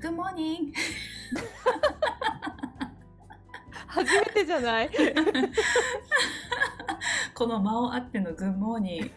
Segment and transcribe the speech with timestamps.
[0.00, 0.72] Good morning!
[3.86, 4.90] 初めてじゃない？
[7.34, 9.10] この間をあっての Good morning!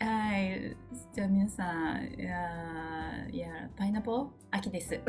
[0.00, 0.76] はい。
[1.14, 4.94] じゃあ皆さん、いやいや、パイナポー秋です。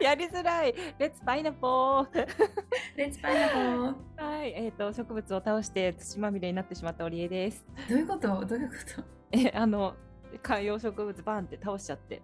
[0.00, 0.74] やりづらい。
[0.98, 2.26] レッツパイナポー。
[2.96, 7.64] レッツパイナポーはい、えっ、と植物を倒して土まみれになってしまったオリエです。
[7.88, 8.44] どういうこと？
[8.44, 9.04] どういうこと？
[9.32, 9.94] え、あの
[10.42, 12.20] 観葉植物バーンって倒しちゃって、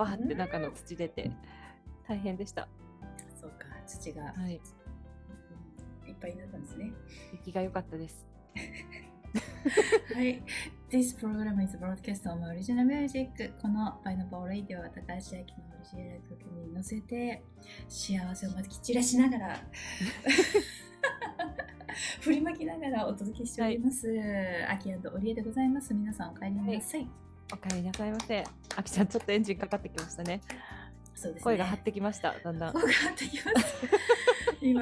[0.00, 1.30] バーって中の土出て
[2.08, 2.68] 大変でした。
[3.38, 4.60] そうか、土が、はい、いっ
[6.18, 6.92] ぱいになったんですね。
[7.32, 8.26] 雪が良かったです。
[10.14, 10.42] はい。
[10.90, 13.52] This program is broadcast on original music.
[13.60, 17.42] このパイナポーラディオは高橋明のオリジナル曲に乗せて
[17.88, 19.56] 幸せをまき散らしながら
[22.20, 24.08] 振りまきながらお届けしております。
[24.68, 25.92] アキオリエでございます。
[25.92, 27.29] 皆さんお帰りなさい。
[27.52, 28.44] お帰りなさいませ。
[28.76, 30.40] あきちゃんちょっとエンジンかかってきましたね。
[31.14, 31.44] そうですね。
[31.44, 32.34] 声が張ってきました。
[32.42, 32.72] だんだん。
[32.72, 33.76] 声が張ってきます。
[34.62, 34.80] 今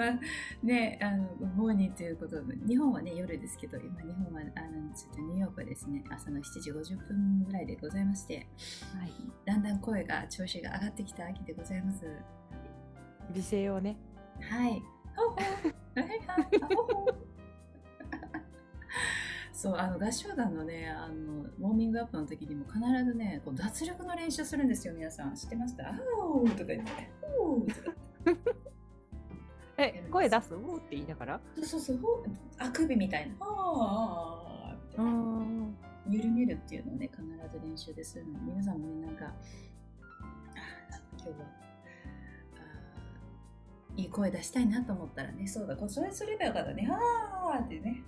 [0.62, 8.46] ね、あのモーニーということで、日本はね夜ですけど、今日本はあのちょっとニューヨークはですね、朝の7時50分ぐらいでございまして、
[8.98, 9.12] はい。
[9.46, 12.04] だんだん声が調子が上がってきた秋でございます。
[13.34, 13.96] 美声をね。
[14.40, 14.82] はい。
[15.16, 16.20] ほうほうはいはい
[16.62, 17.14] あほうほう
[19.52, 25.34] そうあの合唱団のねあのウォーミングアップの時にも必ずねこう脱力の練習するんですよ皆さん。
[25.34, 25.88] 知ってました？
[25.88, 26.90] あおーとか言って。
[27.38, 27.96] おーとか
[29.80, 30.54] え、声出す？
[30.54, 31.40] おーって言いながら？
[31.56, 31.98] そうそうそう。
[32.58, 33.34] あくびみたいな。
[33.40, 35.76] あーみたいなん。
[36.10, 41.46] 緩めるっていうのをね必ず練習でするので皆さんもねなんかあー今日は
[43.96, 46.88] いい声出したいなと思ったらねそうだこうそれすればよかったね。
[46.90, 48.02] あーってねね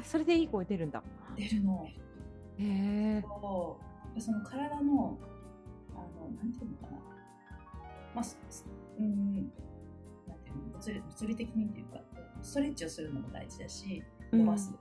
[0.00, 1.02] あ、それでいい声出るんだ。
[1.36, 1.86] 出るの。
[1.86, 1.94] へ
[2.58, 3.22] え。
[4.18, 5.18] その体の
[5.94, 6.98] あのなんていうのかな。
[8.14, 8.24] まあ
[8.98, 9.34] うん
[10.26, 10.78] なんていうの。
[10.78, 12.00] 物理物理的にっていうか
[12.42, 14.02] ストレッチをするのも大事だし
[14.32, 14.72] 伸ばす、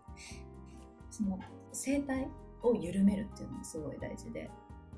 [1.12, 1.40] その
[1.74, 2.28] 声帯
[2.64, 4.50] を緩めるっていうのもすごい大事で、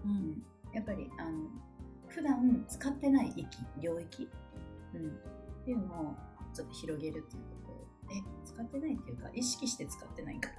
[0.05, 0.11] うん。
[0.11, 0.43] うん。
[0.73, 1.49] やっぱりあの
[2.07, 3.47] 普段使ってない域
[3.79, 4.29] 領域、
[4.93, 6.15] うん、っていうのを
[6.53, 10.49] ちょっと広げるっていうことで使ってないっていうか意識して使ってないか、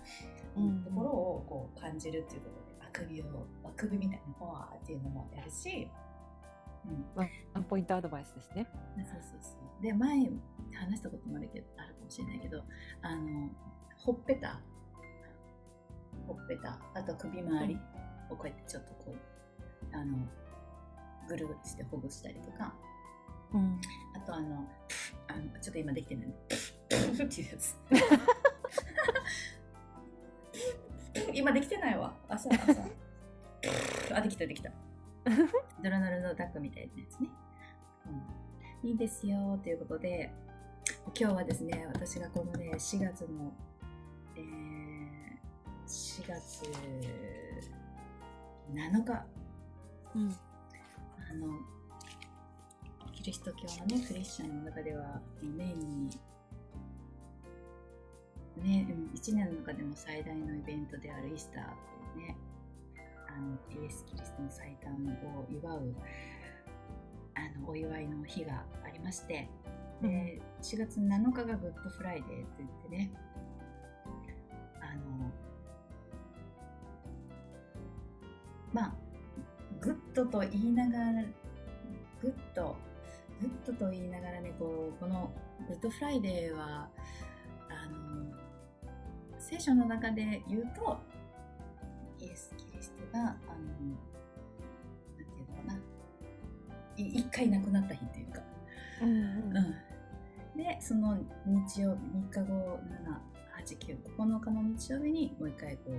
[0.56, 0.82] うん。
[0.82, 5.88] ところをこう感じるっていうことであくびをあくびみたいなフォアっていうのもやるし、
[6.86, 7.24] うん、ワ
[7.60, 8.66] ンポイントアドバイスですね。
[8.96, 9.82] そうそうそう。
[9.82, 10.30] で前
[10.74, 12.62] 話したこともあるけどあるかもしれないけど
[13.02, 13.50] あの
[13.98, 14.60] ほっぺた。
[16.26, 16.78] ほっぺた。
[16.94, 17.78] あと首周り
[18.30, 20.16] をこうやってちょっとこうあの
[21.28, 22.74] ぐるぐるしてほぐしたりとか。
[23.52, 23.80] うん。
[24.16, 24.66] あとあの
[25.28, 26.34] あのちょっと今できてない
[27.24, 27.76] っていうやつ。
[31.34, 32.14] 今できてないわ。
[32.28, 32.72] 朝朝
[34.14, 34.70] あできたできた。
[35.82, 37.28] ドラナルのダックみたいなやつね、
[38.82, 40.32] うん、いいですよということで
[41.18, 43.52] 今日はですね私がこのね4月の、
[44.36, 45.38] えー、
[45.86, 46.64] 4月
[48.72, 49.26] 7日。
[50.14, 50.36] うん。
[51.30, 51.58] あの
[53.12, 56.10] キリスト教のねクリスチャンの中では年に
[58.60, 61.64] ね、うん1年の中でも最大のイベントであるイースター
[62.14, 62.36] というね
[63.28, 64.92] あのイエス・キリストの最誕
[65.38, 65.94] を祝う
[67.34, 69.48] あのお祝いの日がありまして
[70.02, 73.12] で4月7日が Good Friday といってね
[74.80, 75.30] あの
[78.72, 78.94] まあ
[79.80, 81.22] good と言いながら
[82.20, 85.32] good good と言いながらねこうこの
[85.68, 86.88] Good Friday は
[89.52, 90.98] 聖書の中で言うと
[92.18, 95.78] イエス・キリストがあのなんていうのかな。
[96.96, 98.40] い一回亡くなった日っていうか、
[99.02, 99.08] うん。
[99.08, 99.16] う
[100.54, 102.80] ん、でその日曜日3日後
[103.60, 105.92] 789日の日曜日にもう一回こう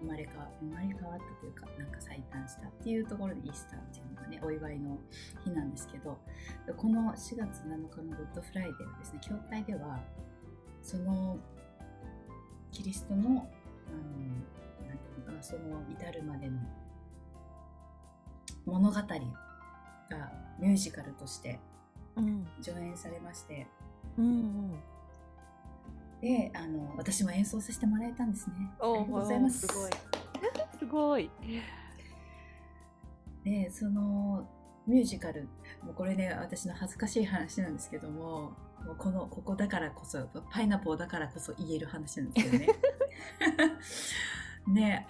[0.00, 4.98] 生まれ変わ生まれ変わったというかなんか再誕したっていうところでイースターっていうのがねお祝いの
[5.44, 6.16] 日なんですけど
[6.74, 10.00] この4月7日の Good Friday はですね教会では
[10.82, 11.38] その
[12.76, 13.36] キリストのあの
[14.86, 16.58] なんていうのかなその至るまでの
[18.66, 19.02] 物語が
[20.60, 21.58] ミュージカルとして
[22.16, 22.46] うん。
[22.60, 23.66] 上演されまして
[24.18, 24.74] うん。
[26.20, 28.54] であの私も演奏させてもらえたんですね。
[28.78, 29.66] あおりがとうございます。
[29.66, 29.90] すごい。
[30.78, 31.30] すごい。
[33.42, 34.46] でその
[34.86, 35.48] ミュージカル
[35.82, 38.52] もうこれね私の恥ずかしい話なんですけども
[38.94, 42.68] このここだからこそパイナポーだからこそ言える話なんですけどね。
[44.68, 45.06] ね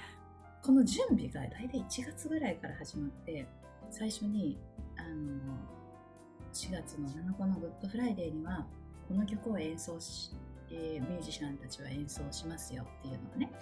[0.62, 3.46] この準備が大体1月ぐらいから始まって
[3.90, 4.58] 最初に
[4.96, 5.56] あの
[6.52, 8.67] 4月の7日の Good Friday には
[9.08, 10.34] この曲を演奏し、
[10.70, 13.52] えーミュージシャンたちは演奏しますよっていうのがね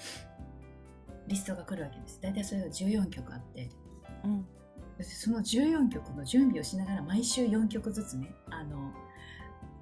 [1.26, 2.20] リストが来るわけです。
[2.20, 3.70] 大体それが14曲あって。
[4.24, 4.46] うん。
[5.00, 8.92] その14曲の準備をしながら毎週4曲ずつねあの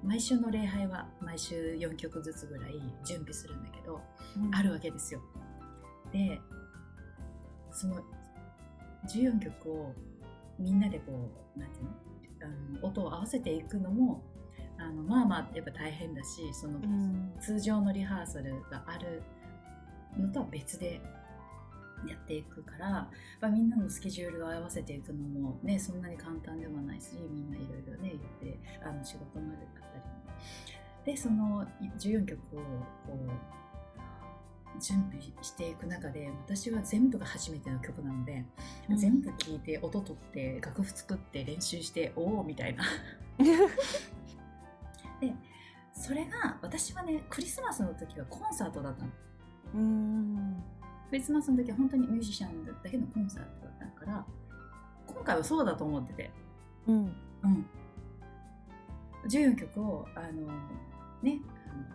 [0.03, 2.73] 毎週の礼拝は毎週4曲ずつぐらい
[3.05, 4.01] 準備するんだけど、
[4.37, 4.53] うん。
[4.53, 5.21] あるわけですよ。
[6.11, 6.39] で
[7.71, 8.03] その
[9.07, 9.93] 14曲を
[10.59, 11.91] みんなでこうなんていうの？
[12.41, 12.47] あ
[12.81, 14.21] の音を合わせていくのも
[14.77, 17.33] あのまあまあやっぱ大変だしそのうん。
[17.39, 19.23] 通常のリハーサルがある
[20.17, 21.01] のとは別で
[22.07, 22.89] やっていくから、
[23.41, 28.09] まあ、みんなのスケジュールを合わせていくのもねそんなに簡単ではないしみんないろいろね
[28.41, 30.13] 言ってあの仕事までだったりも。
[31.05, 31.65] でその
[31.99, 32.59] 14曲を
[33.05, 33.17] こ
[34.77, 38.43] う準備していく中で私は全部が初めての曲なので、
[38.89, 38.97] うん。
[38.97, 42.83] 全部聴いて音取って楽譜作って練習しておおみたいな。
[45.93, 49.11] それが私はねクリスマスの時はコンサートだったの。
[49.75, 50.63] うん
[51.13, 54.25] クリスマスの時は本当にミュージシャンだけのコンサートだったから
[55.05, 56.31] 今回はそうだと思ってて。
[56.87, 56.95] うん。
[56.95, 57.01] う
[57.47, 57.65] ん。
[59.29, 60.47] 14曲をあの
[61.21, 61.39] ね
[61.69, 61.85] あの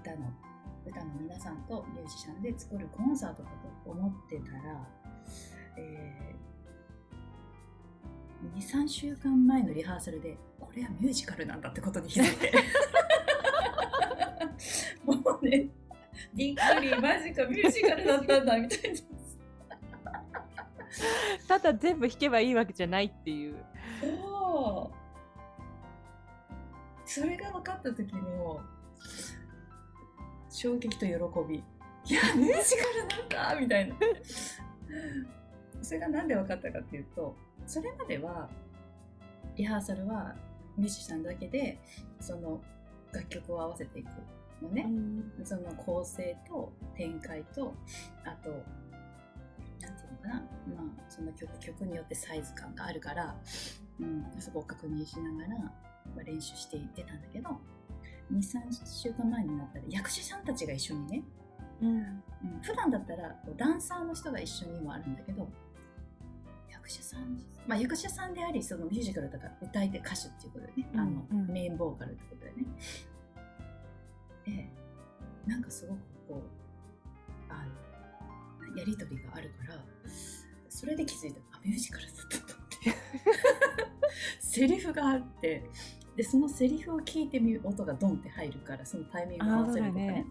[0.00, 0.32] 歌の
[0.86, 3.50] 歌の皆さんとミュージシャンで作るコンサートだ
[3.84, 4.88] と思ってたら、
[5.76, 12.50] えー、23週間前のリハーサルでこれはミュージカルなんだってことに気づいて。
[15.04, 15.68] もうね
[16.36, 19.00] びっくりマジかミュージカルだったんだみたいな
[21.48, 23.56] ただ全部弾けばいいわけじゃないっていう。
[24.02, 24.96] そう。
[27.08, 28.60] それが分かった時の
[30.50, 31.12] 衝撃と喜
[31.48, 31.56] び。
[32.08, 33.96] いやミュージカルなんだみたいな。
[35.82, 37.36] それが何で分かったかっていうと
[37.66, 38.48] それまでは
[39.56, 40.34] リハーサルは
[40.76, 41.78] ミュージシャンだけで
[42.20, 42.60] その
[43.12, 44.08] 楽曲を合わせていく。
[44.62, 44.88] のね、
[45.44, 47.74] その構成と展開と
[48.24, 48.50] あと
[49.80, 53.36] なんていうのかな、まあ、その曲曲によってサイズ感があるから、
[54.00, 55.72] うん、そこを確認しながら、ま
[56.20, 57.50] あ、練習していってたんだけど
[58.32, 61.22] 23週間前になったら役者さんたちが一緒にね、
[61.82, 61.88] うん。
[61.88, 62.22] うん、
[62.62, 65.48] 普段だったらこうダンサーの人が一緒にもあるんだけど
[66.70, 71.52] 役者さん、まあ、役者さんでありそのミュージカルだから歌い手歌手っていうことでね、あのうんうん。
[71.52, 72.66] メインボーカルってことでね
[74.46, 74.68] で
[75.46, 75.98] なんかすごく
[76.28, 77.64] こうあ
[78.70, 79.80] のやり取りがあるから
[80.68, 81.40] それで気づいた。
[81.52, 82.76] あミュージカルだったと思って。
[84.40, 85.70] セリフがあって。
[86.16, 90.26] でそのセリフを聞いてみる音がドンって入るからそのタイミングを合わせるとかねね。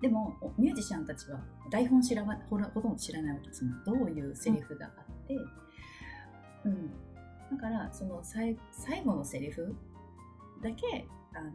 [0.00, 1.40] でもおミュージシャンたちは
[1.70, 3.52] 台本知らなほらほとんど知らないわけ。
[3.52, 5.36] そのどういうセリフがあって、
[6.64, 6.90] うん。
[7.50, 9.74] だからそのさい最後のセリフ
[10.62, 11.50] だけあの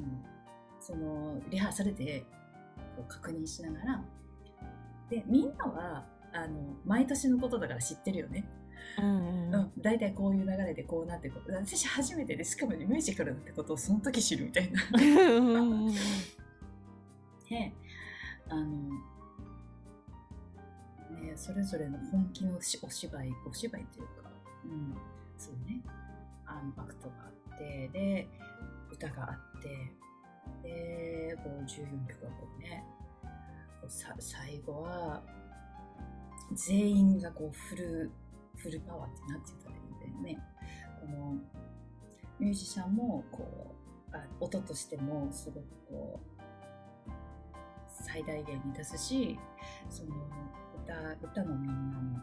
[0.86, 2.26] そのリハーサルで
[2.98, 4.04] こう確認しながら
[5.10, 8.46] でみんなはあの毎年のことだから知ってるよね、
[9.00, 14.82] うんうん、大体こういう流れでこうなってこう私初めてでしかもねミュージカルだってことをその時知るみたいな。
[14.94, 15.94] うん
[17.50, 17.74] で
[18.50, 18.66] あの
[21.12, 24.30] ねそれぞれの本気のしお芝居お芝居というか、
[24.66, 24.98] うん、
[25.38, 25.82] そうね。
[26.46, 28.28] あのアクトがあってで
[28.92, 30.03] 歌があって
[30.64, 32.84] でこう14曲がこうね
[33.82, 35.22] こうさ最後は
[36.54, 38.12] 全員がこうフル
[38.56, 40.44] フルパワーってなんてたらいいんだよね。
[41.02, 41.36] この
[42.40, 43.76] ミュージシャンもこ
[44.12, 46.20] うあ音としてもすごくこ
[47.08, 47.12] う
[47.90, 49.38] 最大限に出すし
[49.90, 50.12] その
[50.84, 50.94] 歌
[51.28, 52.20] 歌もみんなも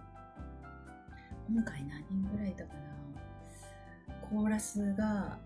[1.49, 2.80] 今回何人ぐらいいたかな？
[4.28, 5.38] コーラスが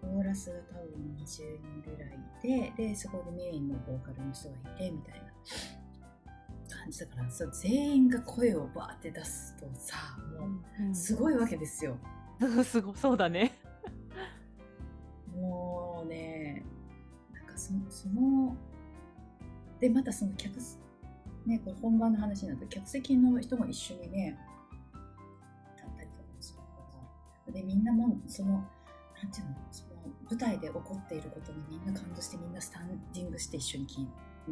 [0.00, 1.26] コーラスが多分20
[1.62, 2.18] 人ぐらい
[2.64, 9.96] いてでそこでメインのボーカルの人がいてみたいな感じだからそう全員が声をバーって出すとさ
[10.38, 10.46] も
[10.90, 11.92] うすごいわけですよ。
[11.92, 12.10] うん
[12.64, 13.52] すごそうだね。
[15.34, 16.64] もうね、
[17.32, 18.56] なんかそその、
[19.78, 20.78] で、またその客す、
[21.46, 24.38] ね、これ本番の話になると、客席の人も一緒にね、
[25.76, 26.64] 立ったりとかもするか
[27.46, 29.89] ら、で、みんなも、その、なんていうの、その
[30.30, 34.02] 舞台で起こっていることにみんな感動して、みんなスタンディングして一緒に聞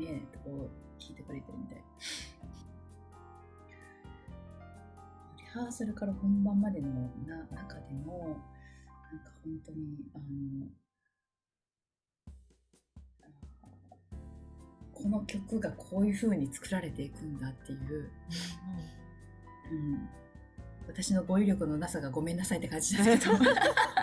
[0.03, 1.85] い,、ね、こう聞いてくれてるみたい。
[5.39, 6.89] リハーサルから本番までの
[7.27, 8.37] な中でも、
[9.13, 10.67] なんか本当に、あの、
[14.93, 18.11] この曲がこういう風に作られていくんだっていう、
[19.71, 20.09] うん、
[20.89, 23.33] 私の語彙力のなさがごめんなさいって感じだけど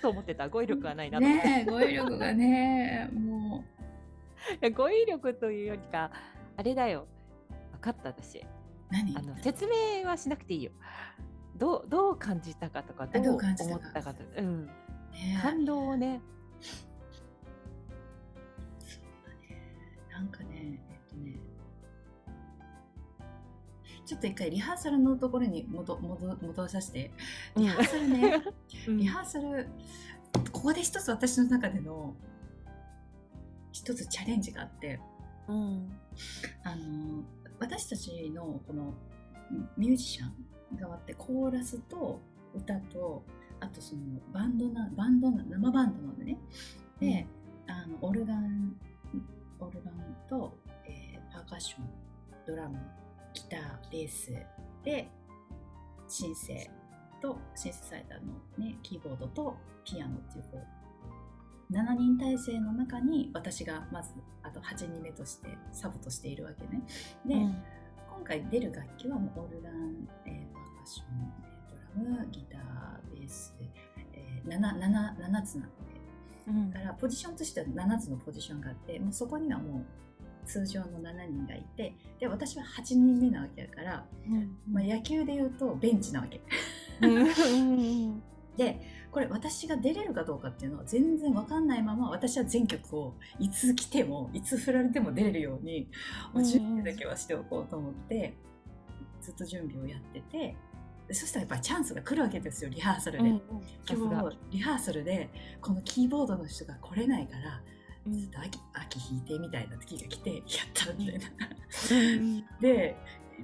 [0.00, 0.48] と思ってた。
[0.48, 3.64] 語彙力はないなと思って、ねえ語彙力がねも
[4.62, 6.10] いや語彙力というよりか
[6.56, 7.06] あれだよ。
[7.72, 8.44] 分かった私。
[9.16, 10.72] あの説明はしなくていいよ。
[11.56, 14.70] どうどう感じたかとかどう思ったかとか、うん、
[15.42, 16.20] 感動をね
[24.10, 27.12] ちょっと一回リハーサルのところに戻戻戻させて。
[27.56, 28.42] リハーサルね、
[28.88, 28.98] うん。
[28.98, 29.68] リハーサル
[30.50, 32.16] ここで一つ私の中での
[33.70, 34.98] 一つチャレンジがあって。
[35.46, 35.92] うん。
[36.64, 37.22] あの
[37.60, 38.94] 私たちのこの
[39.76, 42.20] ミュージシャン側ってコーラスと
[42.52, 43.22] 歌と
[43.60, 44.02] あとその
[44.32, 46.38] バンドなバンドな生バンドなのでね。
[46.98, 47.26] で、
[47.68, 48.74] あのオルガン
[49.60, 51.84] オルガンと、えーパーカッション
[52.44, 52.76] ドラム
[53.34, 53.60] ギター
[53.92, 54.32] ベース
[54.84, 55.08] で
[56.08, 56.70] シンセ
[57.22, 66.82] とシンセサイダーの、ね、キーボードとピアノっていうこう7人体制の中に私がまずあと8人目としてサブとしているわけね。
[67.24, 67.62] で、うん。
[68.12, 71.32] 今回出る楽器はもうオルガン、えーパーカッション、
[71.70, 72.60] えードラムギター
[73.14, 76.00] ベース、えー、7, 7, 7つなので。
[76.48, 76.70] うん。
[76.70, 79.84] だからポジションとしては7つのポジションがあってもうそこにはもう
[80.46, 84.56] 通常の7人がいてで私は8人目なわけだから、うん。
[84.70, 86.40] まあ、野球で言うとベンチなわけ。
[87.02, 88.22] うん。
[88.56, 88.80] で
[89.10, 95.88] これ私が出れるかどうかっていうのは全然わかんないまま私は全曲をいつ来てもいつ振られても出れるように、
[96.32, 98.34] まあ準備だけはしておこうと思って
[99.20, 100.56] ずっと準備をやってて
[101.08, 103.30] でそしたらやっぱりチャンスが来るわけですよリハーサルで。
[103.30, 104.10] さすが。
[104.10, 105.28] 今日リハーサルで
[105.60, 107.62] このキーボードの人が来れないから
[108.06, 110.42] うんちょっと秋秋弾いてみたいな時が来てやっ
[110.74, 111.26] たみたいな。
[111.92, 112.44] うん。
[112.60, 112.96] で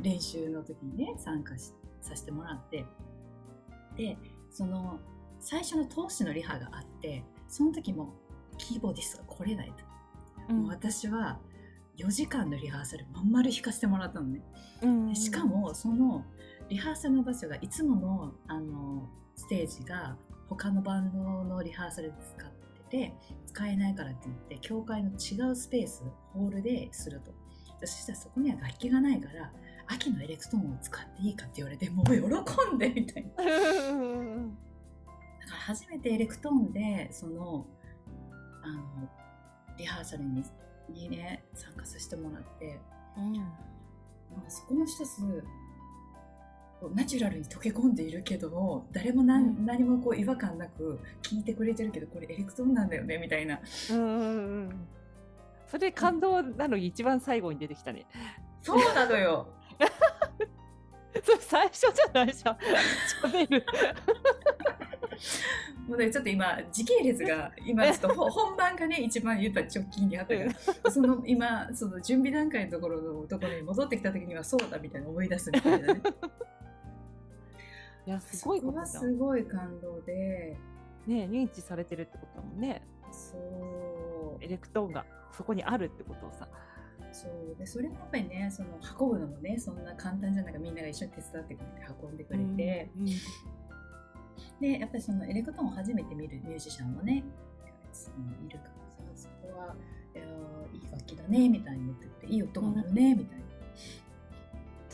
[0.03, 2.85] 練習の時にね参加しさせてもらって。
[3.97, 4.17] で
[4.51, 4.99] その
[5.41, 8.15] 最初の投資のリハがあってその時も
[8.59, 9.73] キーボーディストが来れない
[10.49, 11.39] と、もう私は
[11.99, 14.43] 4時間のリハーサルまん丸弾かせてもらったのね。
[14.83, 15.09] うん。
[15.09, 16.25] でしかもその
[16.69, 20.17] リハーサルの場所がいつものあのステージが
[20.49, 22.51] 他のバンドのリハーサルで使っ
[22.97, 23.13] てて
[23.47, 27.33] 使えないからって言って教会の違うスペースホールですると。
[27.81, 29.53] でそしたらそこには楽器がないから
[29.87, 33.45] 秋のエレクトーンを使っていいかって言われてもう喜んでみたいな。
[33.45, 33.49] だか
[35.51, 37.67] ら初めてエレクトーンでその
[38.63, 39.09] あの
[39.77, 40.43] リハーサルに
[40.89, 42.81] にね参加させてもらって。
[43.17, 43.25] な
[44.39, 45.45] んかそこの一つ
[46.87, 54.87] こうナチュラルに溶け込んでいるけども誰も何,、うん何もこう違和感なく聞いてくれてるけどこれエレクトーンなんだよねみたいなうんうんうん
[55.67, 58.07] それ感動なのに一番最後に出てきたね。
[58.63, 59.49] そうなのよ
[61.25, 62.57] それ最初じゃないじゃん。
[63.25, 63.67] 喋る。
[65.89, 70.45] もうねちょっと今時系列が今ちょっとほ 本番がね一番やっぱ直近にあったか
[70.85, 76.03] らその今その準備段階のところのところに戻ってきた時にはそうだみたいな思い出すみたいなね
[78.07, 78.87] いやすごいそこと。
[78.87, 80.57] すごい感動で
[81.07, 82.83] ね認知されてるってことだもんね。
[83.11, 83.37] そ
[84.41, 86.49] うエレクトーンがそこにあるってことをさ。
[87.13, 93.07] そうでそれもやっぱりねその運ぶのもねそんな簡単じゃないからみんなが一緒に手伝ってくれて運んでくれて、うん
[94.61, 97.25] でやっぱりそのエレクトーンを初めて見るミュージシャンもね
[98.47, 98.71] いるから
[99.15, 99.75] さそこは
[100.15, 103.46] いやーいい楽器だねみたいに言ってていい音が鳴るねみたいな、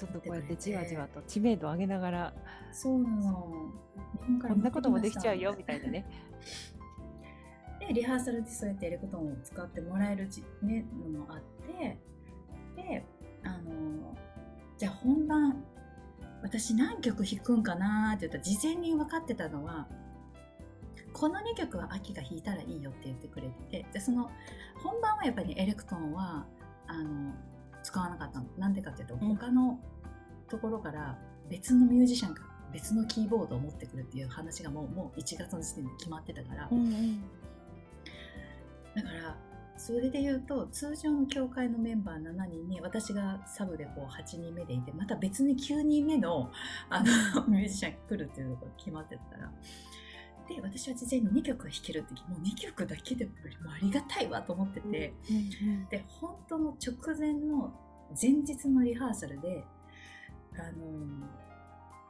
[0.03, 2.35] ちょっとこうやってじわじわと知名度を上げながら
[2.73, 3.71] そうなの。
[4.49, 6.05] こんなこともできちゃうよみたいなね。
[7.79, 11.41] でリハーサルでそうやってエレクトーンを使ってもらえるじ、ね、のもあっ
[11.79, 11.99] て。
[12.75, 13.07] で
[13.45, 14.17] あの
[14.77, 15.63] じゃあ本番
[16.43, 19.87] 私何曲弾くんかなって言ったら事前に分かってたのは
[21.13, 24.31] この2曲は秋が弾いたらいいよって言ってくれててでその
[24.83, 26.47] 本番はやっぱり、ね、エレクトーンは
[26.89, 27.35] あの
[27.83, 28.47] 使わなかったの。
[28.59, 29.21] なんでかっていうとうん。
[29.37, 29.79] 他の
[30.49, 36.69] ところから別のミュージシャンが別のキーボードを持ってくるっていう話がもうもう1月の時点で決まってたから、
[38.95, 39.37] だから
[39.77, 46.51] それで言うと通常の教会のメンバー7人に私がサブでこう8人目でいてまた別に9人目の
[46.89, 47.03] あ
[47.35, 49.53] の ミュージシャンが来るっていうのが決まってたから
[50.55, 53.33] で私は事前に2曲弾けるってもう2曲だけでも
[53.75, 55.15] ありがたいわと思ってて、
[55.91, 57.73] で本当の直前の
[58.21, 59.65] 前日のリハーサルで
[60.55, 61.27] あの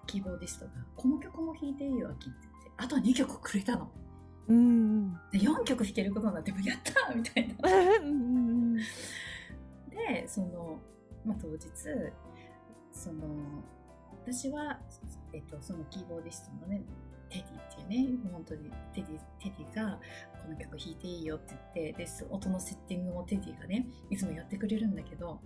[0.06, 3.90] キーボーディストが「この曲も弾いていいよ秋」って言ってあと2曲くれたの。
[4.49, 7.54] うんうんで4曲弾けることになってもやったーみたいな。
[8.02, 10.80] うんでその、
[11.25, 11.68] まあ、当日
[12.90, 13.25] その
[14.25, 14.80] 私は
[15.32, 16.82] えっと、そのキーボーディストのね
[17.32, 19.06] テディっていうね本当にテディ
[19.40, 19.98] テディが
[20.42, 25.40] この曲弾いていいよって言ってで音のセッティングもテディがねいつもやってくれるんだけど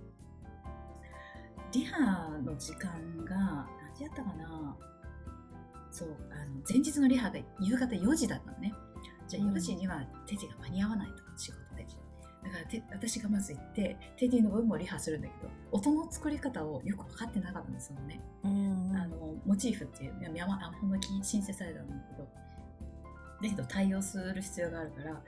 [1.72, 2.90] リハの時間
[3.24, 4.76] が何時やったかな？
[5.90, 8.72] そうあの前日のリハが夕方4時だったのね。
[9.28, 11.25] じゃあ4時にはテディが間に合わないと。
[12.46, 22.28] だからて私がまず行ってテディの分もリハするんだけど音の作り方をよく分かってなかったんですよね、うんうん、あのモチーフっていう山アホの木シンセサイダーなんだけど
[23.42, 25.20] だけど対応する必要があるからも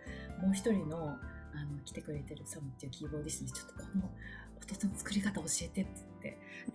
[0.50, 1.16] う一人の
[1.54, 4.10] あの来てくれてるサムっていうキーボーディストにちょっとこの
[4.76, 5.90] 音の作り方教えてって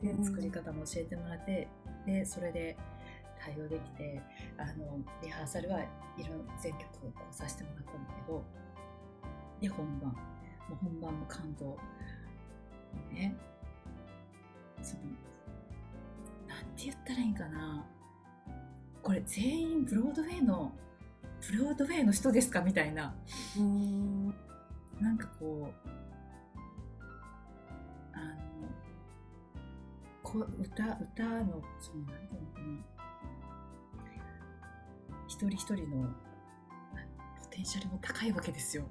[0.01, 1.67] 言ってで作り方も教えてもらって
[2.05, 2.75] でそれで
[3.39, 4.21] 対応できて
[4.57, 5.85] あのリハーサルはい
[6.19, 8.43] ろ全曲をさせてもらったんだけど
[9.61, 10.15] で本番
[10.69, 11.77] もう本番も感動。
[13.11, 13.35] ね。
[14.81, 15.03] その
[16.47, 17.85] なんて言ったらいいんかな。
[19.01, 20.71] これ全員ブロードウェイの
[21.51, 22.61] ブロードウェイの人ですか？
[22.61, 23.13] みたいな。
[23.57, 24.27] うん。
[25.01, 25.89] なんかこう
[28.13, 28.69] あの
[30.21, 32.65] こ歌歌のそのなんていうのかな。
[35.27, 36.07] 一人一人の
[37.41, 38.83] ポテンシャルも高いわけですよ。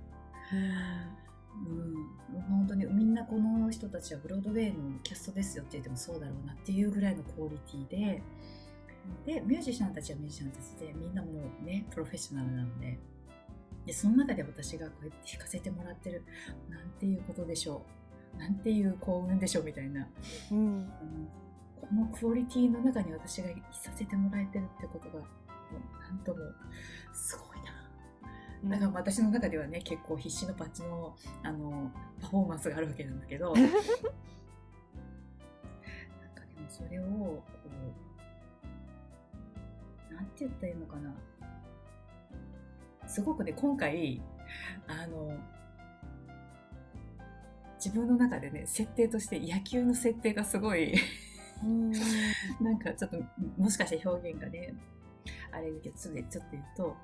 [1.54, 8.22] うん、本当にみんなこの人たちはブロードウェイのキャストですよって言ってもそうだろうなっていうぐらいのクオリティで。
[9.26, 11.28] でミュージシャンたちはミュージシャンたちでみんなも
[11.60, 12.98] うねプロフェッショナルなので。
[13.86, 16.24] でその中で私がこうやって弾かせてもらってる
[16.70, 17.84] なんていうことでしょ
[18.36, 18.38] う。
[18.38, 20.08] なんていう幸運でしょうみたいな、
[20.52, 20.90] うん、
[21.80, 25.24] このクオリティの中に私がいさせてもらえてるってことが
[26.08, 26.38] なんとも
[27.12, 27.51] すごいな。
[28.64, 33.54] だから私の中ではね結構必死のパッチのあのパフォーマンスがあるわけなんだけど。
[33.56, 33.74] なんか
[36.46, 37.44] でもそれをこ
[40.10, 41.12] うなんて言ったらいいのかな。
[43.06, 44.22] すごくね今回
[44.86, 45.36] あの
[47.84, 50.94] 自分の中でね設定として野球の設定がすごい
[52.60, 53.22] なんかちょっと
[53.58, 54.72] もしかして表現がね
[55.50, 56.96] あれだけどちょっと言うと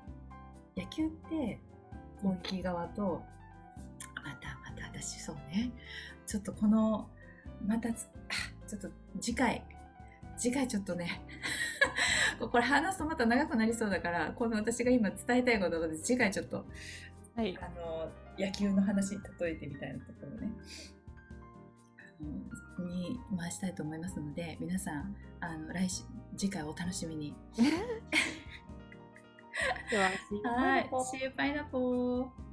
[0.79, 1.59] 野球って
[2.21, 3.21] 攻撃側と
[4.23, 5.71] またまた私そうね
[6.25, 7.09] ちょっとこの
[7.65, 8.89] またちょっと
[9.19, 9.63] 次回
[10.37, 11.21] 次回ちょっとね
[12.39, 16.65] これ話すとまた長くなりそうだからこの私が今伝えたいことで次回ちょっと、
[17.35, 20.53] はい、あの野球の話に例えてみたいなところね
[22.79, 26.03] に回したいと思いますので皆さんあの来週
[26.37, 27.35] 次回お楽しみに。
[29.89, 31.03] では、シーパイナポー。
[31.05, 32.48] シーパイナポー。